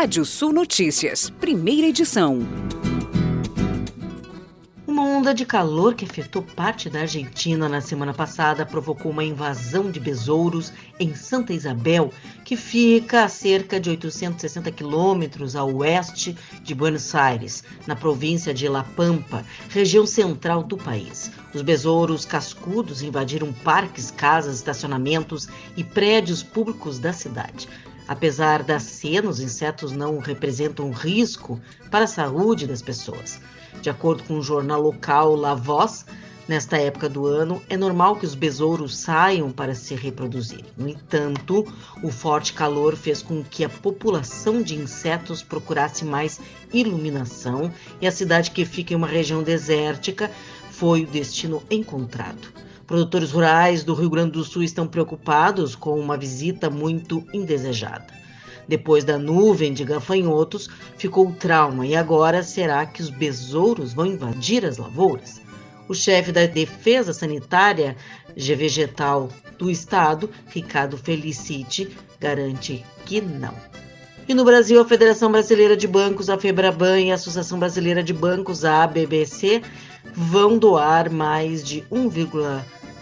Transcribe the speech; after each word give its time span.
Rádio 0.00 0.24
Sul 0.24 0.52
Notícias, 0.52 1.28
primeira 1.28 1.88
edição. 1.88 2.38
Uma 4.86 5.02
onda 5.02 5.34
de 5.34 5.44
calor 5.44 5.96
que 5.96 6.04
afetou 6.04 6.40
parte 6.40 6.88
da 6.88 7.00
Argentina 7.00 7.68
na 7.68 7.80
semana 7.80 8.14
passada 8.14 8.64
provocou 8.64 9.10
uma 9.10 9.24
invasão 9.24 9.90
de 9.90 9.98
besouros 9.98 10.72
em 11.00 11.16
Santa 11.16 11.52
Isabel, 11.52 12.12
que 12.44 12.56
fica 12.56 13.24
a 13.24 13.28
cerca 13.28 13.80
de 13.80 13.90
860 13.90 14.70
quilômetros 14.70 15.56
a 15.56 15.64
oeste 15.64 16.38
de 16.62 16.76
Buenos 16.76 17.12
Aires, 17.12 17.64
na 17.84 17.96
província 17.96 18.54
de 18.54 18.68
La 18.68 18.84
Pampa, 18.84 19.44
região 19.68 20.06
central 20.06 20.62
do 20.62 20.76
país. 20.76 21.32
Os 21.52 21.62
besouros 21.62 22.24
cascudos 22.24 23.02
invadiram 23.02 23.52
parques, 23.52 24.12
casas, 24.12 24.58
estacionamentos 24.58 25.48
e 25.76 25.82
prédios 25.82 26.40
públicos 26.40 27.00
da 27.00 27.12
cidade. 27.12 27.68
Apesar 28.08 28.62
da 28.62 28.80
cena, 28.80 29.28
os 29.28 29.38
insetos 29.38 29.92
não 29.92 30.18
representam 30.18 30.90
risco 30.90 31.60
para 31.90 32.06
a 32.06 32.08
saúde 32.08 32.66
das 32.66 32.80
pessoas. 32.80 33.38
De 33.82 33.90
acordo 33.90 34.24
com 34.24 34.38
o 34.38 34.42
jornal 34.42 34.80
local 34.80 35.36
La 35.36 35.54
Voz, 35.54 36.06
nesta 36.48 36.78
época 36.78 37.06
do 37.06 37.26
ano, 37.26 37.62
é 37.68 37.76
normal 37.76 38.16
que 38.16 38.24
os 38.24 38.34
besouros 38.34 38.96
saiam 38.96 39.52
para 39.52 39.74
se 39.74 39.94
reproduzirem. 39.94 40.64
No 40.74 40.88
entanto, 40.88 41.70
o 42.02 42.10
forte 42.10 42.54
calor 42.54 42.96
fez 42.96 43.20
com 43.20 43.44
que 43.44 43.62
a 43.62 43.68
população 43.68 44.62
de 44.62 44.74
insetos 44.74 45.42
procurasse 45.42 46.02
mais 46.02 46.40
iluminação 46.72 47.70
e 48.00 48.06
a 48.06 48.10
cidade, 48.10 48.50
que 48.50 48.64
fica 48.64 48.94
em 48.94 48.96
uma 48.96 49.06
região 49.06 49.42
desértica, 49.42 50.30
foi 50.70 51.02
o 51.02 51.06
destino 51.06 51.62
encontrado. 51.70 52.48
Produtores 52.88 53.32
rurais 53.32 53.84
do 53.84 53.92
Rio 53.92 54.08
Grande 54.08 54.32
do 54.32 54.42
Sul 54.42 54.62
estão 54.62 54.86
preocupados 54.86 55.76
com 55.76 56.00
uma 56.00 56.16
visita 56.16 56.70
muito 56.70 57.22
indesejada. 57.34 58.06
Depois 58.66 59.04
da 59.04 59.18
nuvem 59.18 59.74
de 59.74 59.84
gafanhotos, 59.84 60.70
ficou 60.96 61.28
o 61.28 61.34
trauma 61.34 61.86
e 61.86 61.94
agora 61.94 62.42
será 62.42 62.86
que 62.86 63.02
os 63.02 63.10
besouros 63.10 63.92
vão 63.92 64.06
invadir 64.06 64.64
as 64.64 64.78
lavouras? 64.78 65.38
O 65.86 65.94
chefe 65.94 66.32
da 66.32 66.46
Defesa 66.46 67.12
Sanitária 67.12 67.94
G 68.34 68.54
Vegetal 68.54 69.28
do 69.58 69.70
Estado, 69.70 70.30
Ricardo 70.46 70.96
Felicite, 70.96 71.94
garante 72.18 72.82
que 73.04 73.20
não. 73.20 73.52
E 74.26 74.32
no 74.32 74.46
Brasil, 74.46 74.80
a 74.80 74.84
Federação 74.86 75.30
Brasileira 75.30 75.76
de 75.76 75.86
Bancos, 75.86 76.30
a 76.30 76.38
FEBRABAN 76.38 77.00
e 77.00 77.10
a 77.10 77.16
Associação 77.16 77.58
Brasileira 77.58 78.02
de 78.02 78.14
Bancos, 78.14 78.64
a 78.64 78.84
ABBC, 78.84 79.60
vão 80.14 80.58
doar 80.58 81.10
mais 81.10 81.62
de 81.62 81.84
1, 81.90 82.08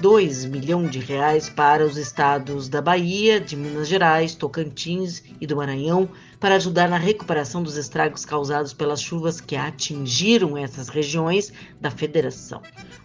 2 0.00 0.46
milhões 0.46 0.90
de 0.90 0.98
reais 0.98 1.48
para 1.48 1.84
os 1.84 1.96
estados 1.96 2.68
da 2.68 2.82
Bahia, 2.82 3.40
de 3.40 3.56
Minas 3.56 3.88
Gerais, 3.88 4.34
Tocantins 4.34 5.22
e 5.40 5.46
do 5.46 5.56
Maranhão 5.56 6.08
para 6.40 6.56
ajudar 6.56 6.88
na 6.88 6.98
recuperação 6.98 7.62
dos 7.62 7.76
estragos 7.76 8.24
causados 8.24 8.74
pelas 8.74 9.00
chuvas 9.00 9.40
que 9.40 9.56
atingiram 9.56 10.58
essas 10.58 10.88
regiões 10.88 11.52
da 11.80 11.90
federação. 11.90 12.60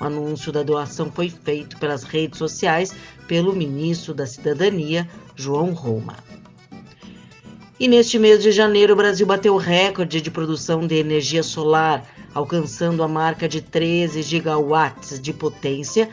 O 0.00 0.04
anúncio 0.04 0.52
da 0.52 0.62
doação 0.62 1.10
foi 1.10 1.28
feito 1.28 1.78
pelas 1.78 2.04
redes 2.04 2.38
sociais 2.38 2.94
pelo 3.26 3.54
ministro 3.54 4.14
da 4.14 4.26
Cidadania, 4.26 5.08
João 5.34 5.72
Roma. 5.72 6.16
E 7.80 7.88
neste 7.88 8.18
mês 8.18 8.42
de 8.42 8.52
janeiro, 8.52 8.92
o 8.92 8.96
Brasil 8.96 9.26
bateu 9.26 9.54
o 9.54 9.58
recorde 9.58 10.20
de 10.20 10.30
produção 10.30 10.86
de 10.86 10.94
energia 10.94 11.42
solar, 11.42 12.06
alcançando 12.32 13.02
a 13.02 13.08
marca 13.08 13.48
de 13.48 13.60
13 13.60 14.22
gigawatts 14.22 15.20
de 15.20 15.32
potência 15.32 16.08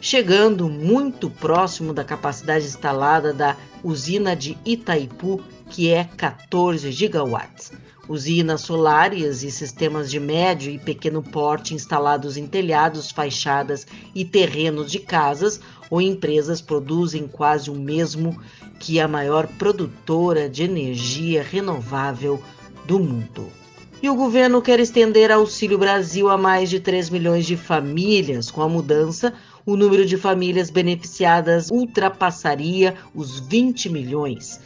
chegando 0.00 0.68
muito 0.68 1.28
próximo 1.28 1.92
da 1.92 2.04
capacidade 2.04 2.64
instalada 2.64 3.32
da 3.32 3.56
usina 3.82 4.34
de 4.34 4.56
Itaipu, 4.64 5.40
que 5.70 5.90
é 5.90 6.04
14 6.04 6.90
gigawatts. 6.92 7.72
Usinas 8.08 8.62
solares 8.62 9.42
e 9.42 9.50
sistemas 9.50 10.10
de 10.10 10.18
médio 10.18 10.72
e 10.72 10.78
pequeno 10.78 11.22
porte 11.22 11.74
instalados 11.74 12.38
em 12.38 12.46
telhados, 12.46 13.10
fachadas 13.10 13.86
e 14.14 14.24
terrenos 14.24 14.90
de 14.90 14.98
casas 14.98 15.60
ou 15.90 16.00
empresas 16.00 16.62
produzem 16.62 17.28
quase 17.28 17.70
o 17.70 17.74
mesmo 17.74 18.40
que 18.80 18.98
a 18.98 19.06
maior 19.06 19.46
produtora 19.46 20.48
de 20.48 20.62
energia 20.62 21.42
renovável 21.42 22.42
do 22.86 22.98
mundo. 22.98 23.52
E 24.00 24.08
o 24.08 24.14
governo 24.14 24.62
quer 24.62 24.78
estender 24.78 25.32
Auxílio 25.32 25.76
Brasil 25.76 26.28
a 26.28 26.38
mais 26.38 26.70
de 26.70 26.78
3 26.78 27.10
milhões 27.10 27.44
de 27.44 27.56
famílias. 27.56 28.48
Com 28.48 28.62
a 28.62 28.68
mudança, 28.68 29.34
o 29.66 29.74
número 29.74 30.06
de 30.06 30.16
famílias 30.16 30.70
beneficiadas 30.70 31.68
ultrapassaria 31.68 32.94
os 33.12 33.40
20 33.40 33.90
milhões. 33.90 34.60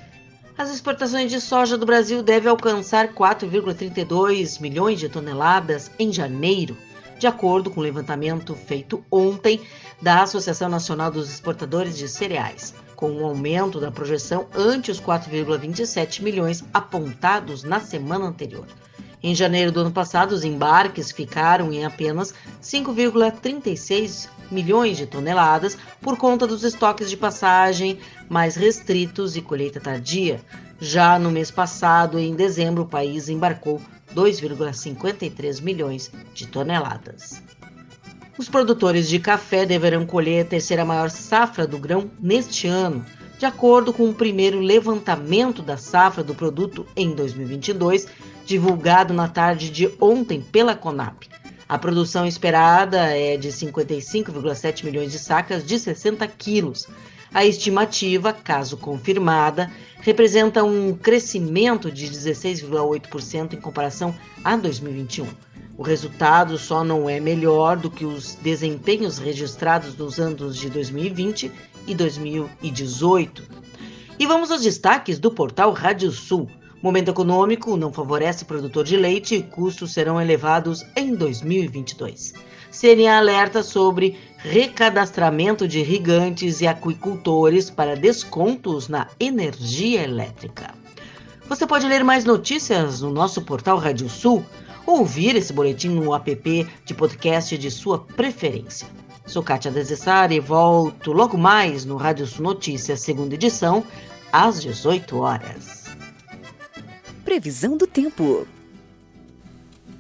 As 0.59 0.71
exportações 0.71 1.31
de 1.31 1.41
soja 1.41 1.79
do 1.79 1.87
Brasil 1.87 2.23
devem 2.23 2.51
alcançar 2.51 3.15
4,32 3.15 4.61
milhões 4.61 5.01
de 5.01 5.09
toneladas 5.09 5.91
em 5.99 6.13
janeiro, 6.13 6.77
de 7.19 7.27
acordo 7.27 7.71
com 7.71 7.81
o 7.81 7.83
levantamento 7.83 8.55
feito 8.55 9.03
ontem 9.11 9.63
da 10.03 10.25
Associação 10.25 10.69
Nacional 10.69 11.11
dos 11.11 11.31
Exportadores 11.31 11.97
de 11.97 12.07
Cereais, 12.07 12.75
com 12.95 13.11
um 13.11 13.25
aumento 13.25 13.81
da 13.81 13.91
projeção 13.91 14.47
ante 14.55 14.91
os 14.91 15.01
4,27 15.01 16.21
milhões 16.21 16.63
apontados 16.75 17.63
na 17.63 17.81
semana 17.81 18.27
anterior. 18.27 18.67
Em 19.23 19.35
janeiro 19.35 19.71
do 19.71 19.81
ano 19.81 19.93
passado, 19.93 20.33
os 20.33 20.43
embarques 20.43 21.13
ficaram 21.13 21.73
em 21.73 21.85
apenas 21.85 22.35
5,36 22.61 24.29
milhões 24.51 24.97
de 24.97 25.07
toneladas 25.07 25.79
por 26.01 26.17
conta 26.17 26.47
dos 26.47 26.65
estoques 26.65 27.09
de 27.09 27.17
passagem 27.17 27.99
mais 28.29 28.57
restritos 28.57 29.37
e 29.37 29.41
colheita 29.41 29.81
tardia. 29.81 30.41
Já 30.81 31.19
no 31.21 31.31
mês 31.31 31.51
passado, 31.51 32.19
em 32.19 32.35
dezembro, 32.35 32.83
o 32.83 32.89
país 32.89 33.29
embarcou 33.29 33.81
2,53 34.13 35.63
milhões 35.63 36.11
de 36.35 36.49
toneladas. 36.49 37.41
Os 38.37 38.49
produtores 38.49 39.09
de 39.09 39.21
café 39.21 39.65
deverão 39.65 40.05
colher 40.05 40.45
a 40.45 40.49
terceira 40.49 40.85
maior 40.85 41.11
safra 41.11 41.67
do 41.67 41.79
grão 41.79 42.11
neste 42.19 42.67
ano, 42.67 43.05
de 43.43 43.47
acordo 43.47 43.93
com 43.93 44.09
o 44.09 44.15
primeiro 44.15 44.61
levantamento 44.61 45.63
da 45.63 45.77
safra 45.77 46.23
do 46.23 46.33
produto 46.33 46.87
em 46.95 47.13
2022 47.13 48.07
divulgado 48.47 49.13
na 49.13 49.27
tarde 49.27 49.69
de 49.69 49.91
ontem 50.01 50.41
pela 50.41 50.77
Conab. 50.77 51.17
A 51.69 51.77
produção 51.77 52.25
esperada 52.25 52.99
é 52.99 53.37
de 53.37 53.49
55,7 53.49 54.85
milhões 54.85 55.11
de 55.11 55.19
sacas 55.19 55.67
de 55.67 55.77
60 55.77 56.25
quilos. 56.29 56.87
A 57.35 57.45
estimativa, 57.45 58.33
caso 58.33 58.77
confirmada, 58.77 59.69
representa 60.03 60.63
um 60.63 60.95
crescimento 60.95 61.91
de 61.91 62.07
16,8% 62.07 63.55
em 63.55 63.61
comparação 63.61 64.15
a 64.45 64.55
2021. 64.55 65.27
O 65.77 65.83
resultado 65.83 66.57
só 66.59 66.85
não 66.85 67.11
é 67.11 67.19
melhor 67.19 67.77
do 67.77 67.91
que 67.91 68.05
os 68.05 68.37
desempenhos 68.37 69.19
registrados 69.19 69.97
nos 69.97 70.21
anos 70.21 70.57
de 70.57 70.71
2020 70.71 71.51
e 71.87 71.95
2018. 71.95 73.43
E 74.19 74.27
vamos 74.27 74.51
aos 74.51 74.63
destaques 74.63 75.19
do 75.19 75.31
portal 75.31 75.73
Rádio 75.73 76.11
Sul. 76.11 76.49
Momento 76.83 77.11
econômico 77.11 77.77
não 77.77 77.93
favorece 77.93 78.45
produtor 78.45 78.85
de 78.85 78.97
leite 78.97 79.37
e 79.37 79.43
custos 79.43 79.93
serão 79.93 80.21
elevados 80.21 80.85
em 80.97 81.15
2022. 81.15 82.35
CNA 82.73 83.19
alerta 83.19 83.63
sobre 83.63 84.19
recadastramento 84.39 85.69
de 85.69 85.81
irrigantes 85.81 86.61
e 86.61 86.67
aquicultores 86.67 87.71
para 87.71 87.95
descontos 87.95 88.89
na 88.89 89.09
energia 89.21 90.03
elétrica. 90.03 90.75
Você 91.49 91.67
pode 91.67 91.87
ler 91.87 92.03
mais 92.03 92.25
notícias 92.25 93.03
no 93.03 93.11
nosso 93.13 93.43
portal 93.43 93.77
Rádio 93.77 94.09
Sul 94.09 94.45
ou 94.87 95.01
ouvir 95.01 95.37
esse 95.37 95.53
boletim 95.53 95.91
no 95.91 96.15
app 96.15 96.67
de 96.85 96.95
podcast 96.95 97.57
de 97.59 97.71
sua 97.71 97.99
preferência. 97.99 98.89
Sou 99.27 99.43
Kátia 99.43 99.71
Desessari 99.71 100.37
e 100.37 100.41
volto 100.41 101.13
logo 101.13 101.39
mais 101.39 101.85
no 101.85 101.97
Rádio 101.97 102.27
Sul 102.27 102.43
Notícias, 102.43 103.01
segunda 103.01 103.35
edição, 103.35 103.85
às 104.33 104.61
18 104.61 105.19
horas. 105.19 105.85
Previsão 107.25 107.77
do 107.77 107.87
tempo. 107.87 108.47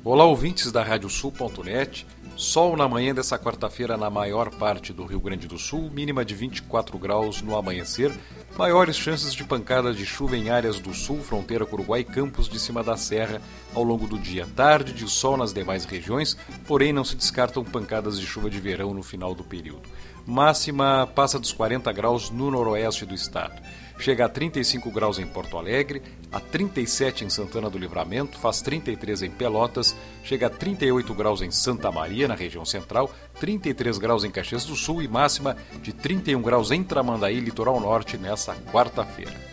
Olá, 0.05 0.25
ouvintes 0.25 0.73
da 0.73 0.83
Radiosul.net. 0.83 2.07
Sol 2.37 2.77
na 2.77 2.89
manhã 2.89 3.15
dessa 3.15 3.39
quarta-feira 3.39 3.97
na 3.97 4.09
maior 4.09 4.51
parte 4.51 4.93
do 4.93 5.05
Rio 5.05 5.21
Grande 5.21 5.47
do 5.47 5.59
Sul, 5.59 5.91
mínima 5.91 6.25
de 6.25 6.35
24 6.35 6.99
graus 6.99 7.43
no 7.43 7.57
amanhecer, 7.57 8.11
maiores 8.57 8.97
chances 8.97 9.35
de 9.35 9.45
pancadas 9.45 9.97
de 9.97 10.07
chuva 10.07 10.37
em 10.37 10.49
áreas 10.49 10.81
do 10.81 10.95
sul, 10.95 11.23
fronteira 11.23 11.67
com 11.67 11.77
Uruguai 11.77 12.01
e 12.01 12.05
campos 12.05 12.49
de 12.49 12.59
cima 12.59 12.83
da 12.83 12.97
serra 12.97 13.41
ao 13.75 13.83
longo 13.83 14.07
do 14.07 14.19
dia. 14.19 14.47
Tarde 14.57 14.93
de 14.93 15.09
sol 15.09 15.37
nas 15.37 15.53
demais 15.53 15.85
regiões, 15.85 16.37
porém 16.67 16.93
não 16.93 17.05
se 17.05 17.17
descartam 17.17 17.63
pancadas 17.63 18.19
de 18.19 18.27
chuva 18.27 18.51
de 18.51 18.59
verão 18.59 18.93
no 18.93 19.03
final 19.03 19.35
do 19.35 19.45
período. 19.45 19.89
Máxima 20.27 21.07
passa 21.15 21.39
dos 21.39 21.53
40 21.53 21.93
graus 21.93 22.31
no 22.31 22.51
noroeste 22.51 23.05
do 23.05 23.15
estado 23.15 23.61
chega 24.03 24.25
a 24.25 24.29
35 24.29 24.91
graus 24.91 25.19
em 25.21 25.27
Porto 25.27 25.57
Alegre, 25.57 26.03
a 26.33 26.41
37 26.41 27.25
em 27.25 27.31
Santana 27.31 27.71
do 27.71 27.79
Livramento, 27.79 28.37
faz 28.37 28.61
33 28.61 29.23
em 29.23 29.31
Pelotas, 29.31 29.95
chega 30.25 30.49
a 30.49 30.51
38 30.51 31.15
graus 31.15 31.41
em 31.41 31.53
Santa 31.53 31.91
Maria, 31.93 32.27
na 32.27 32.35
região 32.35 32.65
central, 32.65 33.11
33 33.39 33.99
graus 33.99 34.25
em 34.25 34.31
Caxias 34.31 34.65
do 34.65 34.75
Sul 34.75 35.03
e 35.03 35.09
máxima 35.09 35.57
de 35.81 35.93
31 35.93 36.43
graus 36.43 36.73
em 36.73 36.83
Tramandaí, 36.83 37.39
litoral 37.39 37.79
norte, 37.79 38.19
nesta 38.19 38.57
quarta-feira. 38.73 39.53